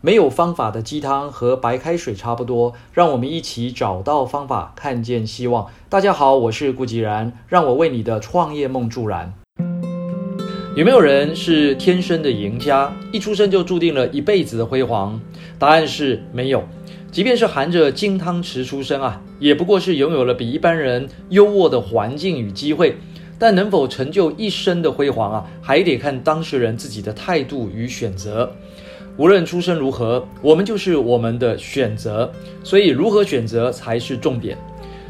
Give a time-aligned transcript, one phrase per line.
[0.00, 5.66] 没有方法的鸡汤和白开水差不多，让我们一起找到方法，看见希望。
[5.88, 9.34] 大家好，我是顾吉然，让我为你的创业梦助燃。
[10.76, 15.20] 有没有人是天生的赢家，一出生就注定了一辈子的辉煌？
[15.58, 16.62] 答案是没有。
[17.10, 22.98] 即便是含着金汤匙出生啊，也不过是拥有了比一般人优渥的环境与机会。
[23.40, 28.52] 但能否成就一生的辉煌啊，还得看当事人自己的态度与选择。
[29.18, 32.30] 无论出身如何，我们就是我们的选择，
[32.62, 34.56] 所以如何选择才是重点。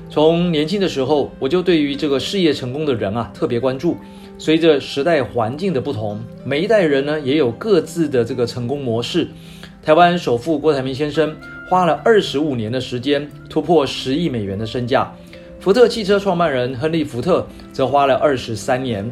[0.09, 3.99] 从年轻的时候，我就对于这个事业成功的人啊特别关注。
[4.39, 9.29] 随着时代环境的不同，每一代人呢也有各自的这个成功模式。
[9.83, 11.37] 台湾首富郭台铭先生
[11.69, 15.13] 花了二十五年的时间突破十亿美元的身价，
[15.61, 19.07] 福特汽车创办人亨利·福特则花了二十三年，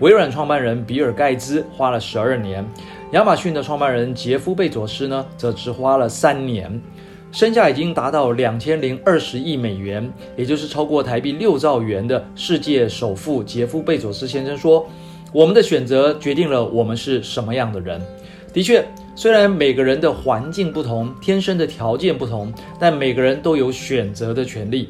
[0.00, 2.62] 微软创办人比尔·盖茨花了十二年。
[3.12, 6.80] 亚马逊的创办人杰夫·贝佐斯呢，则只花了三年，
[7.30, 14.88] 身价已经达到两千零二十亿美元，也就是超过台币六兆元的世界首富杰夫·贝佐斯先生说
[15.30, 18.00] ：“我们的选择决定了我们是什么样的人。”
[18.50, 18.82] 的确，
[19.14, 24.88] 虽然每个人的环境不同，天生的条件不同，但每个人都有选择的权利。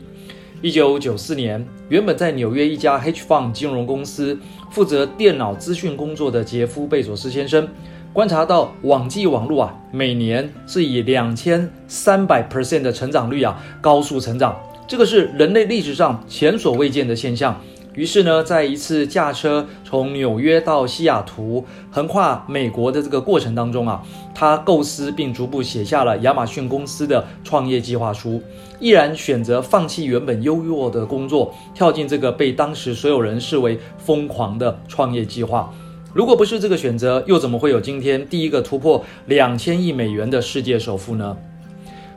[0.63, 4.39] 一九九四年，原本在纽约一家 H fund 金融公司
[4.71, 7.69] 负责电脑资讯工作的杰夫·贝佐斯先生。
[8.13, 17.61] 观察到网际网络啊，每年是以两千三百 percent 的成长率啊，高速成长，这个是人类历史上前所未见的现象。
[17.95, 24.03] 于是呢，在一次驾车从纽约到西雅图，横跨美国的这个过程当中啊，
[24.35, 28.43] 他构思并逐步写下了亚马逊公司的创业计划书，
[28.81, 35.71] 毅然选择放弃原本优渥的工作，跳进这个被当时所有人视为疯狂的创业计划。
[36.15, 41.37] 如果不是这个选择，又怎么会有今天第一个突破两千亿美元的世界首富呢？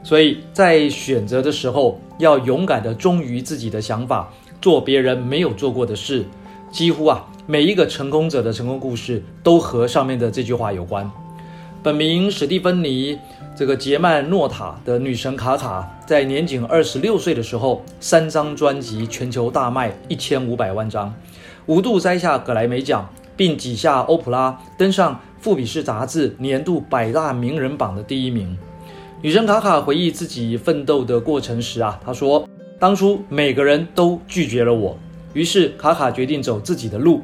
[0.03, 4.31] 所以在选择的时候，要勇敢的忠于自己的想法，
[4.65, 6.25] 做别人没有做过的事。
[6.71, 11.07] 几乎啊，每一个成功者的成功故事都和上面的这句话有关。
[11.83, 13.19] 本名史蒂芬妮，
[13.55, 21.13] 这个杰曼诺塔的女神卡卡，在年仅二十六岁的时候，三张专辑全球大卖一千五百万张，
[21.67, 23.07] 五度摘下格莱美奖。
[23.37, 28.57] 并挤下欧普拉，登上《富比士》杂志年度百大名人榜的第一名。
[29.21, 32.47] 女神卡卡回忆自己奋斗的过程时啊，她说
[32.77, 34.97] ：“当初每个人都拒绝了我，
[35.33, 37.21] 于是卡卡决定走自己的路，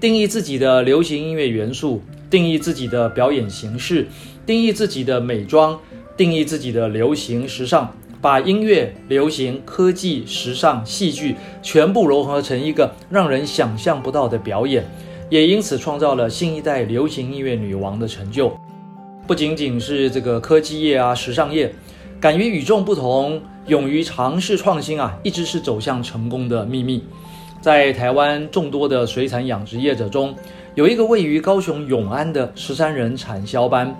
[0.00, 4.06] 定义自己的流行音乐元素，定义自己的表演形式，
[4.44, 5.78] 定义自己的美妆，
[6.16, 14.84] 定义自己的流行时尚。”把音乐、流行、科技、时尚、戏剧全部融合成一个让人想象不到的表演。
[15.30, 18.54] 也因此创造了新一代流行音乐女王的成就，
[19.26, 21.72] 不仅仅是这个科技业啊、时尚业，
[22.20, 27.02] 敢于与众不同、勇于尝试创新啊，一直是走向成功的秘密。
[27.62, 30.34] 在台湾众多的水产养殖业者中，
[30.74, 33.98] 有一个位于高雄永安的十三人产销班，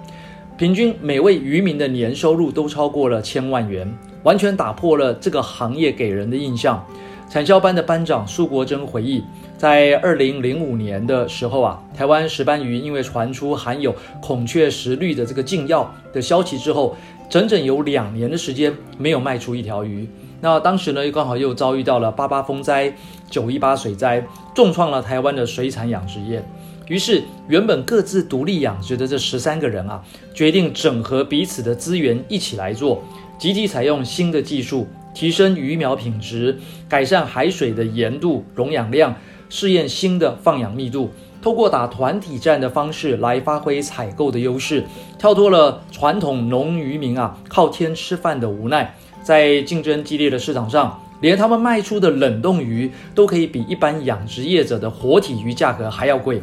[0.58, 3.90] 平均每位渔民的年收入都超过了千万元，
[4.22, 6.84] 完全打破了这个行业给人的印象。
[7.30, 9.24] 产销班的班长苏国珍回忆。
[9.60, 16.96] 在二零零五年的时候啊，台湾石斑鱼因为传出含有孔雀石绿的这个禁药的消息之后，
[17.28, 20.08] 整整有两年的时间没有卖出一条鱼。
[20.40, 22.90] 那当时呢，又刚好又遭遇到了八八风灾、
[23.28, 26.42] 九一八水灾，重创了台湾的水产养殖业。
[26.88, 33.02] 于是，原本各自独立养殖的这十三个人啊，决定整合彼此的资源，一起来做，
[33.38, 39.14] 集体采用新的技术，提升鱼苗品质，改善海水的盐度、溶氧量。
[39.50, 41.10] 试验新的放养密度，
[41.42, 44.84] 透过打团体战的方式来发挥采购的优势，
[45.18, 56.40] 跳脱了传统农渔民啊靠天吃饭的无奈，在竞争激烈的市场上，连他们卖出的冷冻鱼都可以比一般养殖业者的活体鱼价格还要贵。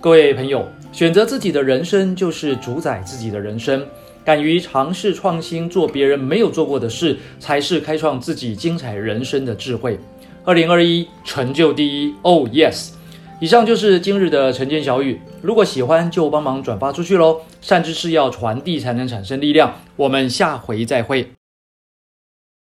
[0.00, 3.84] 各位朋友，选择自己的人生就是主宰自己的人生，
[4.24, 9.98] 敢于尝试创新，做别人没有做过的事，才是开创自己精彩人生的智慧。
[10.44, 12.92] 二零二一成就第一，Oh yes！
[13.40, 17.42] 以上就是今日的晨间小语，如果喜欢就帮忙转发出去喽。
[17.60, 19.74] 善知识要传递才能产生力量。
[19.96, 21.30] 我们下回再会。